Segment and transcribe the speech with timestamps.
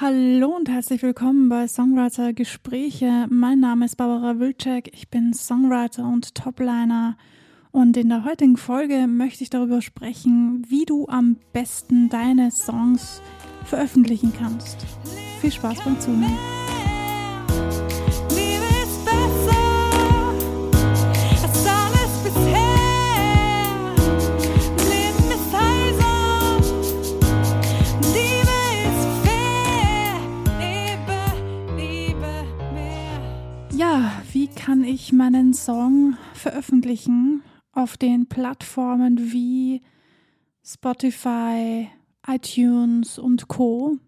[0.00, 3.26] Hallo und herzlich willkommen bei Songwriter Gespräche.
[3.30, 7.16] Mein Name ist Barbara Wilczek, ich bin Songwriter und Topliner
[7.72, 13.20] und in der heutigen Folge möchte ich darüber sprechen, wie du am besten deine Songs
[13.64, 14.86] veröffentlichen kannst.
[15.40, 16.67] Viel Spaß beim Zuhören.
[35.30, 37.42] Meinen Song veröffentlichen
[37.72, 39.82] auf den Plattformen wie
[40.64, 41.90] Spotify,
[42.26, 43.98] iTunes und Co.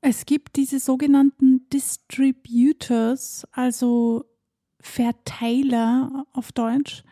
[0.00, 4.24] Es gibt diese sogenannten Distributors, also
[4.78, 7.02] Verteiler auf Deutsch.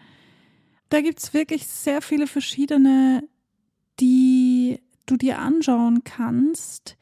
[0.90, 3.28] Da gibt es wirklich sehr viele verschiedene,
[3.98, 6.96] die du dir anschauen kannst.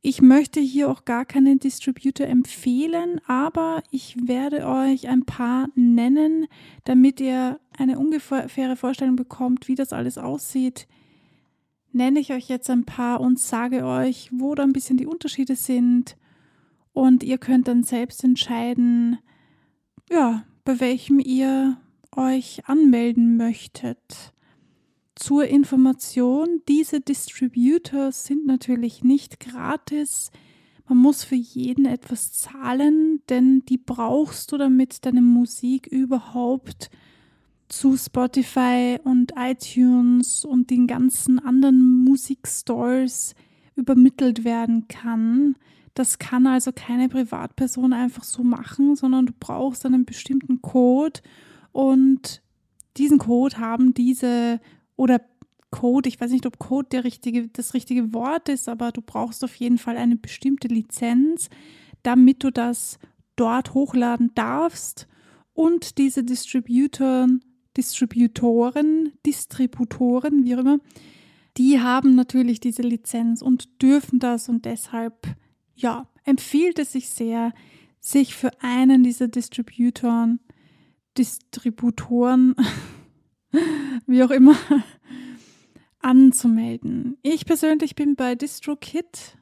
[0.00, 6.46] Ich möchte hier auch gar keinen Distributor empfehlen, aber ich werde euch ein paar nennen,
[6.84, 10.86] damit ihr eine ungefähre Vorstellung bekommt, wie das alles aussieht.
[11.90, 15.56] Nenne ich euch jetzt ein paar und sage euch, wo da ein bisschen die Unterschiede
[15.56, 16.16] sind.
[16.92, 19.18] Und ihr könnt dann selbst entscheiden,
[20.10, 21.76] ja, bei welchem ihr
[22.14, 24.32] euch anmelden möchtet.
[25.18, 30.30] Zur Information, diese Distributors sind natürlich nicht gratis.
[30.88, 36.88] Man muss für jeden etwas zahlen, denn die brauchst du, damit deine Musik überhaupt
[37.68, 43.34] zu Spotify und iTunes und den ganzen anderen Musikstores
[43.74, 45.56] übermittelt werden kann.
[45.94, 51.20] Das kann also keine Privatperson einfach so machen, sondern du brauchst einen bestimmten Code
[51.72, 52.40] und
[52.96, 54.60] diesen Code haben diese
[54.98, 55.22] oder
[55.70, 59.54] Code, ich weiß nicht, ob Code richtige, das richtige Wort ist, aber du brauchst auf
[59.54, 61.48] jeden Fall eine bestimmte Lizenz,
[62.02, 62.98] damit du das
[63.36, 65.06] dort hochladen darfst.
[65.52, 67.44] Und diese Distributoren,
[67.76, 70.78] Distributoren, Distributoren, wie auch immer,
[71.56, 75.36] die haben natürlich diese Lizenz und dürfen das und deshalb,
[75.74, 77.52] ja, empfiehlt es sich sehr,
[78.00, 80.40] sich für einen dieser Distributoren,
[81.16, 82.54] Distributoren
[84.06, 84.56] wie auch immer,
[86.00, 87.18] anzumelden.
[87.22, 89.36] Ich persönlich bin bei DistroKit.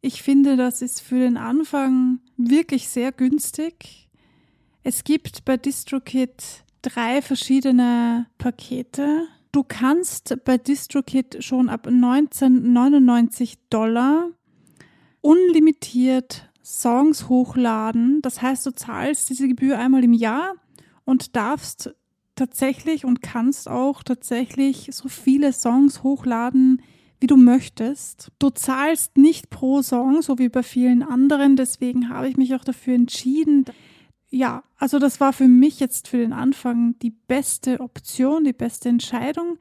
[0.00, 4.08] Ich finde, das ist für den Anfang wirklich sehr günstig.
[4.82, 9.28] Es gibt bei DistroKit drei verschiedene Pakete.
[9.52, 14.30] Du kannst bei DistroKit schon ab 1999 Dollar
[15.20, 18.20] unlimitiert Songs hochladen.
[18.22, 20.54] Das heißt, du zahlst diese Gebühr einmal im Jahr
[21.04, 21.94] und darfst
[22.34, 26.82] tatsächlich und kannst auch tatsächlich so viele Songs hochladen,
[27.20, 28.32] wie du möchtest.
[28.38, 32.64] Du zahlst nicht pro Song, so wie bei vielen anderen, deswegen habe ich mich auch
[32.64, 33.64] dafür entschieden.
[34.30, 38.88] Ja, also das war für mich jetzt für den Anfang die beste Option, die beste
[38.88, 39.58] Entscheidung.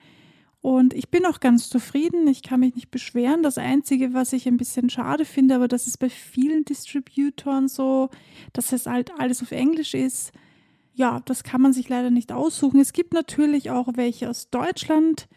[0.62, 3.44] Und ich bin auch ganz zufrieden, ich kann mich nicht beschweren.
[3.44, 8.10] Das Einzige, was ich ein bisschen schade finde, aber das ist bei vielen Distributoren so,
[8.54, 10.32] dass es halt alles auf Englisch ist
[10.94, 12.80] ja, das kann man sich leider nicht aussuchen.
[12.80, 15.28] Es gibt natürlich auch welche aus Deutschland,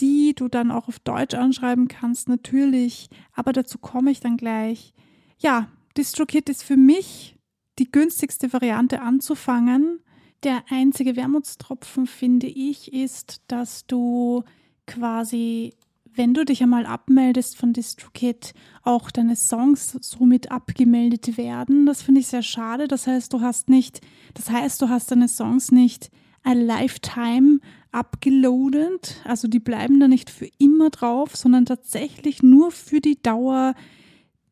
[0.00, 3.08] die du dann auch auf Deutsch anschreiben kannst, natürlich.
[3.32, 4.94] Aber dazu komme ich dann gleich.
[5.38, 7.36] Ja, DistroKit ist für mich
[7.78, 10.00] die günstigste Variante anzufangen.
[10.42, 14.44] Der einzige Wermutstropfen, finde ich, ist, dass du
[14.86, 15.74] quasi
[16.16, 21.86] wenn du dich einmal abmeldest von DistroKit, auch deine Songs somit abgemeldet werden.
[21.86, 22.88] Das finde ich sehr schade.
[22.88, 24.00] Das heißt, du hast nicht,
[24.34, 26.10] das heißt, du hast deine Songs nicht
[26.42, 27.58] a lifetime
[27.92, 29.20] abgeloadet.
[29.24, 33.74] Also die bleiben da nicht für immer drauf, sondern tatsächlich nur für die Dauer,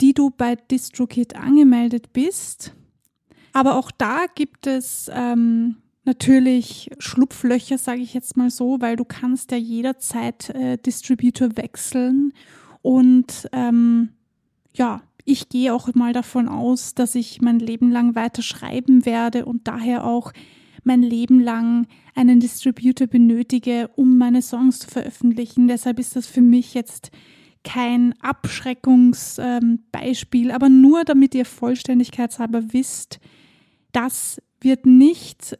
[0.01, 2.75] die du bei DistroKit angemeldet bist.
[3.53, 9.05] Aber auch da gibt es ähm, natürlich Schlupflöcher, sage ich jetzt mal so, weil du
[9.05, 12.33] kannst ja jederzeit äh, Distributor wechseln.
[12.83, 14.11] Und ähm,
[14.75, 19.47] ja, ich gehe auch mal davon aus, dass ich mein Leben lang weiter schreiben werde
[19.47, 20.33] und daher auch
[20.83, 25.67] mein Leben lang einen Distributor benötige, um meine Songs zu veröffentlichen.
[25.67, 27.11] Deshalb ist das für mich jetzt
[27.65, 33.19] kein Abschreckungsbeispiel, ähm, aber nur damit ihr vollständigkeitshalber wisst,
[33.93, 35.57] das wird nicht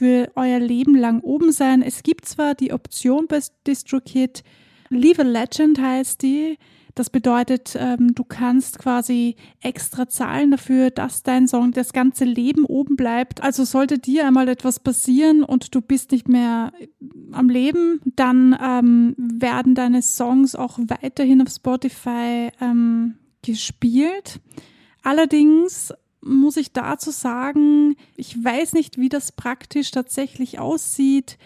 [0.00, 1.82] für euer Leben lang oben sein.
[1.82, 4.42] Es gibt zwar die Option bei DistroKit,
[4.88, 6.56] Leave a Legend heißt die.
[6.94, 12.64] Das bedeutet, ähm, du kannst quasi extra zahlen dafür, dass dein Song das ganze Leben
[12.64, 13.42] oben bleibt.
[13.42, 16.72] Also sollte dir einmal etwas passieren und du bist nicht mehr
[17.32, 24.40] am Leben, dann ähm, werden deine Songs auch weiterhin auf Spotify ähm, gespielt.
[25.02, 31.38] Allerdings muss ich dazu sagen, ich weiß nicht, wie das praktisch tatsächlich aussieht,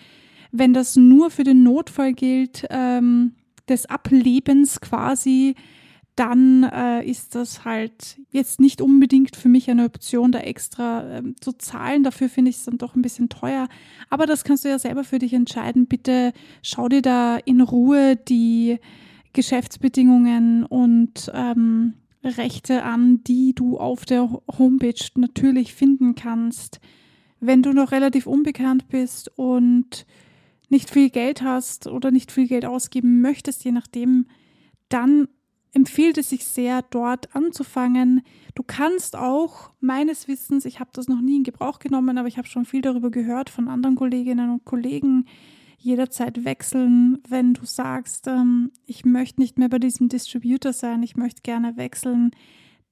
[0.53, 2.67] wenn das nur für den Notfall gilt.
[2.71, 3.35] Ähm,
[3.69, 5.55] des Ablebens quasi,
[6.17, 11.35] dann äh, ist das halt jetzt nicht unbedingt für mich eine Option, da extra ähm,
[11.41, 12.05] zu zahlen.
[12.05, 13.69] Dafür finde ich es dann doch ein bisschen teuer.
[14.11, 15.87] Aber das kannst du ja selber für dich entscheiden.
[15.87, 16.33] Bitte
[16.63, 18.79] schau dir da in Ruhe die
[19.33, 21.95] Geschäftsbedingungen und ähm,
[22.25, 26.81] Rechte an, die du auf der Homepage natürlich finden kannst.
[27.41, 30.07] Wenn du noch relativ unbekannt bist und
[30.71, 34.27] nicht viel Geld hast oder nicht viel Geld ausgeben möchtest, je nachdem,
[34.89, 35.29] dann
[35.73, 38.23] empfiehlt es sich sehr, dort anzufangen.
[38.55, 42.39] Du kannst auch meines Wissens, ich habe das noch nie in Gebrauch genommen, aber ich
[42.39, 45.27] habe schon viel darüber gehört von anderen Kolleginnen und Kollegen,
[45.85, 51.17] jederzeit wechseln, wenn du sagst, ähm, ich möchte nicht mehr bei diesem Distributor sein, ich
[51.17, 52.31] möchte gerne wechseln.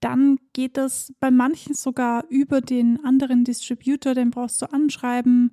[0.00, 5.52] Dann geht das bei manchen sogar über den anderen Distributor, den brauchst du anschreiben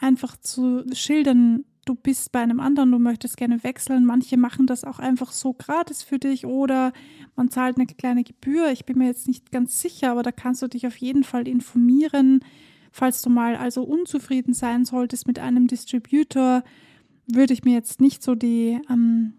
[0.00, 4.04] einfach zu schildern, du bist bei einem anderen, du möchtest gerne wechseln.
[4.04, 6.92] Manche machen das auch einfach so gratis für dich oder
[7.36, 8.70] man zahlt eine kleine Gebühr.
[8.70, 11.46] Ich bin mir jetzt nicht ganz sicher, aber da kannst du dich auf jeden Fall
[11.48, 12.44] informieren.
[12.90, 16.64] Falls du mal also unzufrieden sein solltest mit einem Distributor,
[17.26, 19.34] würde ich mir jetzt nicht so die ähm,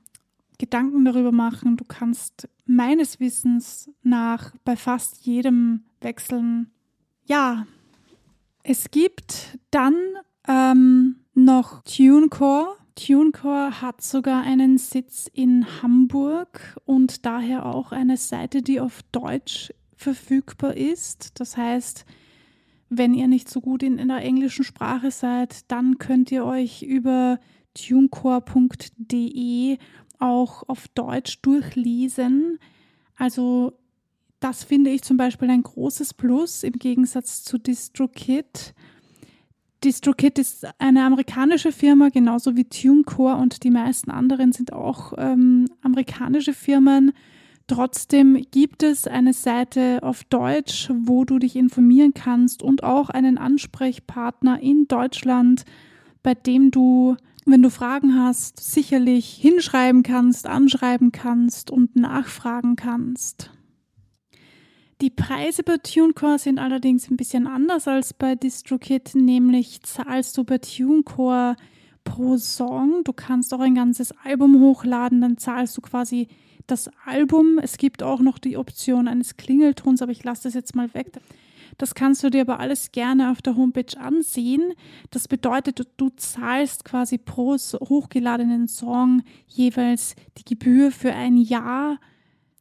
[0.57, 1.77] Gedanken darüber machen.
[1.77, 6.69] Du kannst meines Wissens nach bei fast jedem wechseln.
[7.25, 7.65] Ja,
[8.63, 9.95] es gibt dann
[10.47, 12.75] ähm, noch TuneCore.
[12.95, 19.73] TuneCore hat sogar einen Sitz in Hamburg und daher auch eine Seite, die auf Deutsch
[19.95, 21.39] verfügbar ist.
[21.39, 22.05] Das heißt,
[22.93, 26.83] wenn ihr nicht so gut in, in der englischen Sprache seid, dann könnt ihr euch
[26.83, 27.39] über
[27.73, 29.77] tunecore.de
[30.19, 32.59] auch auf Deutsch durchlesen.
[33.15, 33.79] Also
[34.41, 38.73] das finde ich zum Beispiel ein großes Plus im Gegensatz zu DistroKit.
[39.85, 45.69] DistroKit ist eine amerikanische Firma, genauso wie TuneCore und die meisten anderen sind auch ähm,
[45.81, 47.13] amerikanische Firmen.
[47.71, 53.37] Trotzdem gibt es eine Seite auf Deutsch, wo du dich informieren kannst und auch einen
[53.37, 55.63] Ansprechpartner in Deutschland,
[56.21, 57.15] bei dem du,
[57.45, 63.51] wenn du Fragen hast, sicherlich hinschreiben kannst, anschreiben kannst und nachfragen kannst.
[64.99, 70.43] Die Preise bei TuneCore sind allerdings ein bisschen anders als bei DistroKit, nämlich zahlst du
[70.43, 71.55] bei TuneCore
[72.03, 73.05] pro Song.
[73.05, 76.27] Du kannst auch ein ganzes Album hochladen, dann zahlst du quasi
[76.67, 77.59] das Album.
[77.61, 81.11] Es gibt auch noch die Option eines Klingeltons, aber ich lasse das jetzt mal weg.
[81.77, 84.73] Das kannst du dir aber alles gerne auf der Homepage ansehen.
[85.09, 91.97] Das bedeutet, du zahlst quasi pro hochgeladenen Song jeweils die Gebühr für ein Jahr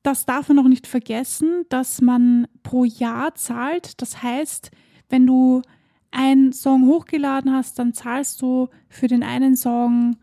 [0.02, 4.00] das darf man noch nicht vergessen, dass man pro Jahr zahlt.
[4.00, 4.70] Das heißt,
[5.08, 5.62] wenn du
[6.10, 10.16] einen Song hochgeladen hast, dann zahlst du für den einen Song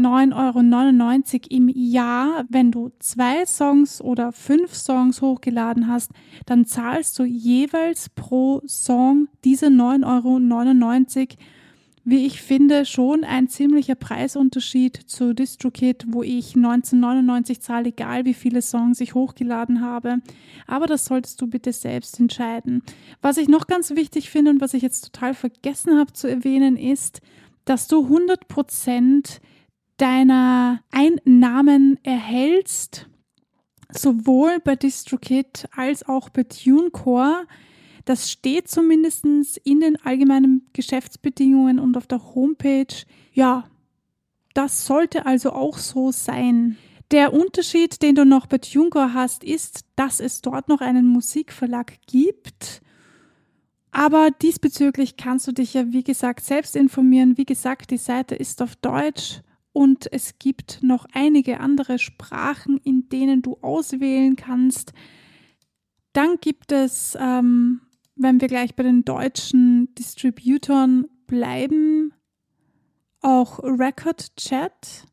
[0.00, 2.44] 9,99 Euro im Jahr.
[2.48, 6.10] Wenn du zwei Songs oder fünf Songs hochgeladen hast,
[6.46, 11.26] dann zahlst du jeweils pro Song diese 9,99 Euro
[12.04, 18.34] wie ich finde, schon ein ziemlicher Preisunterschied zu DistroKid, wo ich 1999 zahle, egal wie
[18.34, 20.16] viele Songs ich hochgeladen habe.
[20.66, 22.82] Aber das solltest du bitte selbst entscheiden.
[23.20, 26.76] Was ich noch ganz wichtig finde und was ich jetzt total vergessen habe zu erwähnen,
[26.76, 27.20] ist,
[27.66, 29.40] dass du 100 Prozent
[30.00, 33.06] deiner Einnahmen erhältst,
[33.90, 37.46] sowohl bei DistroKid als auch bei TuneCore.
[38.06, 39.24] Das steht zumindest
[39.58, 43.04] in den allgemeinen Geschäftsbedingungen und auf der Homepage.
[43.32, 43.68] Ja,
[44.54, 46.78] das sollte also auch so sein.
[47.10, 51.98] Der Unterschied, den du noch bei TuneCore hast, ist, dass es dort noch einen Musikverlag
[52.06, 52.80] gibt.
[53.90, 57.36] Aber diesbezüglich kannst du dich ja, wie gesagt, selbst informieren.
[57.36, 59.42] Wie gesagt, die Seite ist auf Deutsch
[59.72, 64.92] und es gibt noch einige andere Sprachen, in denen du auswählen kannst.
[66.12, 67.80] Dann gibt es ähm,
[68.20, 72.12] wenn wir gleich bei den deutschen Distributoren bleiben,
[73.22, 75.06] auch Record Chat.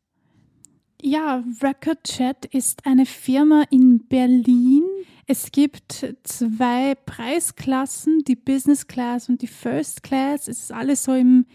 [1.00, 4.84] Ja, Record Chat ist eine Firma in Berlin.
[5.26, 10.48] Es gibt zwei Preisklassen, die Business Class und die First Class.
[10.48, 11.46] Es ist alles so im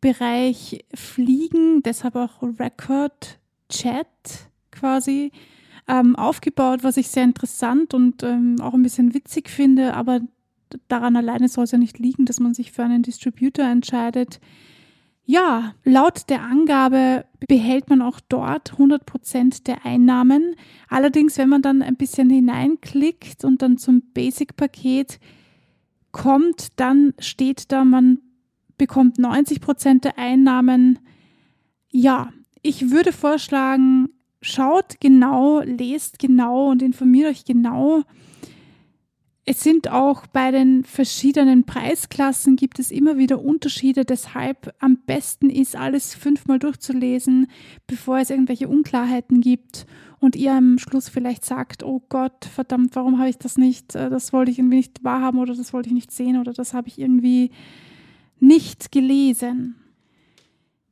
[0.00, 3.38] Bereich Fliegen, deshalb auch Record
[3.68, 4.06] Chat
[4.70, 5.32] quasi
[5.88, 10.20] ähm, aufgebaut, was ich sehr interessant und ähm, auch ein bisschen witzig finde, aber
[10.88, 14.40] daran alleine soll es ja nicht liegen, dass man sich für einen Distributor entscheidet.
[15.24, 20.54] Ja, laut der Angabe behält man auch dort 100 Prozent der Einnahmen.
[20.88, 25.20] Allerdings, wenn man dann ein bisschen hineinklickt und dann zum Basic-Paket
[26.12, 28.20] kommt, dann steht da, man
[28.78, 30.98] bekommt 90 Prozent der Einnahmen.
[31.90, 32.30] Ja,
[32.62, 34.08] ich würde vorschlagen,
[34.40, 38.02] schaut genau, lest genau und informiert euch genau.
[39.50, 45.48] Es sind auch bei den verschiedenen Preisklassen gibt es immer wieder Unterschiede, deshalb am besten
[45.48, 47.46] ist, alles fünfmal durchzulesen,
[47.86, 49.86] bevor es irgendwelche Unklarheiten gibt
[50.20, 54.10] und ihr am Schluss vielleicht sagt, oh Gott, verdammt, warum habe ich das nicht, äh,
[54.10, 56.88] das wollte ich irgendwie nicht wahrhaben oder das wollte ich nicht sehen oder das habe
[56.88, 57.50] ich irgendwie
[58.40, 59.76] nicht gelesen.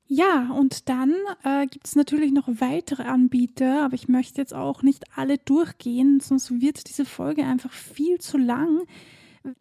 [0.09, 4.83] Ja, und dann äh, gibt es natürlich noch weitere Anbieter, aber ich möchte jetzt auch
[4.83, 8.83] nicht alle durchgehen, sonst wird diese Folge einfach viel zu lang.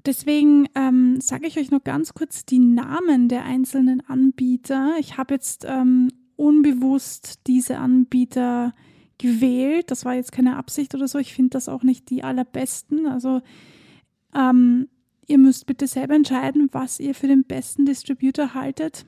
[0.05, 4.95] Deswegen ähm, sage ich euch noch ganz kurz die Namen der einzelnen Anbieter.
[4.99, 8.73] Ich habe jetzt ähm, unbewusst diese Anbieter
[9.17, 9.89] gewählt.
[9.91, 11.17] Das war jetzt keine Absicht oder so.
[11.17, 13.07] Ich finde das auch nicht die allerbesten.
[13.07, 13.41] Also
[14.35, 14.89] ähm,
[15.27, 19.05] ihr müsst bitte selber entscheiden, was ihr für den besten Distributor haltet.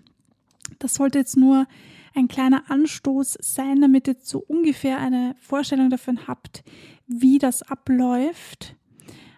[0.79, 1.67] Das sollte jetzt nur
[2.15, 6.63] ein kleiner Anstoß sein, damit ihr so ungefähr eine Vorstellung davon habt,
[7.07, 8.75] wie das abläuft.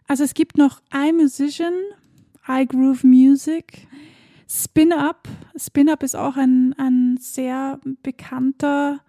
[0.08, 1.74] Also es gibt noch iMusician,
[2.48, 3.88] iGroove Music,
[4.50, 5.28] Spin Up.
[5.56, 9.02] Spin Up ist auch ein, ein sehr bekannter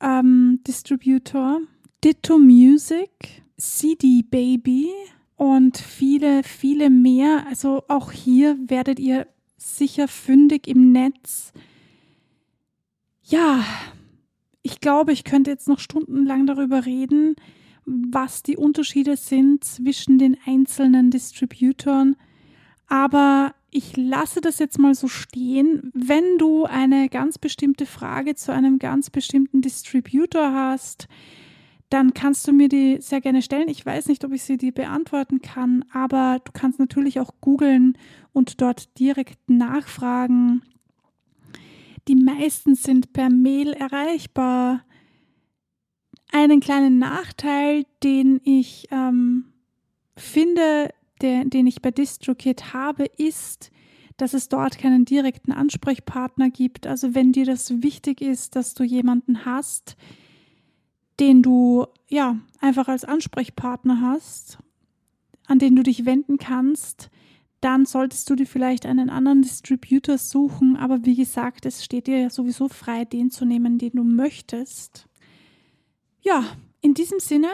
[0.00, 1.60] ähm, Distributor.
[2.04, 4.90] Ditto Music, CD Baby
[5.38, 7.46] und viele, viele mehr.
[7.48, 11.52] Also auch hier werdet ihr sicher fündig im Netz.
[13.22, 13.64] Ja,
[14.62, 17.36] ich glaube, ich könnte jetzt noch stundenlang darüber reden,
[17.86, 22.16] was die Unterschiede sind zwischen den einzelnen Distributoren.
[22.88, 25.92] Aber ich lasse das jetzt mal so stehen.
[25.94, 31.06] Wenn du eine ganz bestimmte Frage zu einem ganz bestimmten Distributor hast,
[31.90, 33.68] dann kannst du mir die sehr gerne stellen.
[33.68, 37.96] Ich weiß nicht, ob ich sie dir beantworten kann, aber du kannst natürlich auch googeln
[38.32, 40.62] und dort direkt nachfragen.
[42.08, 44.84] Die meisten sind per Mail erreichbar.
[46.30, 49.46] Einen kleinen Nachteil, den ich ähm,
[50.16, 50.92] finde,
[51.22, 53.70] der, den ich bei DistroKit habe, ist,
[54.18, 56.86] dass es dort keinen direkten Ansprechpartner gibt.
[56.86, 59.96] Also wenn dir das wichtig ist, dass du jemanden hast,
[61.20, 64.58] den du ja einfach als Ansprechpartner hast,
[65.46, 67.10] an den du dich wenden kannst,
[67.60, 70.76] dann solltest du dir vielleicht einen anderen Distributor suchen.
[70.76, 75.06] Aber wie gesagt, es steht dir ja sowieso frei, den zu nehmen, den du möchtest.
[76.20, 76.44] Ja,
[76.80, 77.48] in diesem Sinne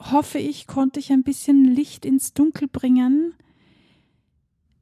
[0.00, 3.34] hoffe ich, konnte ich ein bisschen Licht ins Dunkel bringen.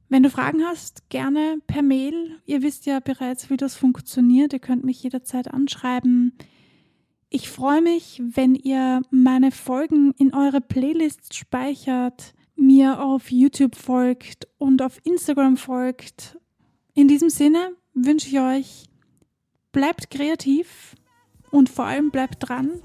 [0.09, 2.39] Wenn du Fragen hast, gerne per Mail.
[2.45, 4.53] Ihr wisst ja bereits, wie das funktioniert.
[4.53, 6.33] Ihr könnt mich jederzeit anschreiben.
[7.29, 14.47] Ich freue mich, wenn ihr meine Folgen in eure Playlist speichert, mir auf YouTube folgt
[14.57, 16.37] und auf Instagram folgt.
[16.93, 18.85] In diesem Sinne wünsche ich euch,
[19.73, 20.95] bleibt kreativ
[21.51, 22.81] und vor allem bleibt dran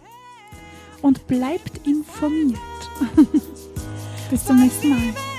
[1.02, 2.58] und bleibt informiert.
[4.30, 5.31] Bis zum nächsten Mal.